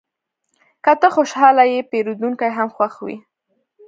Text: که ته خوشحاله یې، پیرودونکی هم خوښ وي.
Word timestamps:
که 0.83 0.91
ته 1.01 1.07
خوشحاله 1.15 1.63
یې، 1.71 1.79
پیرودونکی 1.91 2.49
هم 2.57 2.67
خوښ 2.75 2.93
وي. 3.05 3.17